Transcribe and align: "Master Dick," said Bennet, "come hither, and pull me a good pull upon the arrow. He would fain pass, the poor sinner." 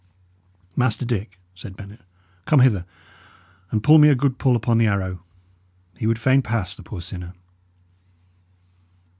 "Master 0.75 1.05
Dick," 1.05 1.37
said 1.53 1.75
Bennet, 1.77 2.01
"come 2.45 2.61
hither, 2.61 2.85
and 3.69 3.83
pull 3.83 3.99
me 3.99 4.09
a 4.09 4.15
good 4.15 4.39
pull 4.39 4.55
upon 4.55 4.79
the 4.79 4.87
arrow. 4.87 5.19
He 5.95 6.07
would 6.07 6.17
fain 6.17 6.41
pass, 6.41 6.75
the 6.75 6.81
poor 6.81 7.01
sinner." 7.01 7.33